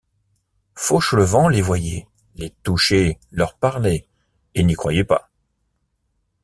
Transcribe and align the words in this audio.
Fauchelevent 0.73 1.47
les 1.47 1.61
voyait, 1.61 2.07
les 2.33 2.49
touchait, 2.63 3.19
leur 3.29 3.55
parlait, 3.55 4.07
et 4.55 4.63
n’y 4.63 4.73
croyait 4.73 5.03
pas. 5.03 5.29